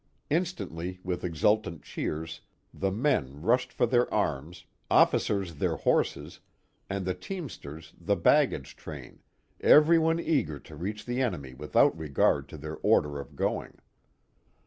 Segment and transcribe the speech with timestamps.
[0.31, 2.41] Instantly, witii exultant cheers,
[2.73, 6.39] the men rushed for their arms, officers their horses,
[6.89, 9.19] and the teamsters the baggage train,
[9.59, 13.77] everyone eager to reach the enemy without regard to their order of going.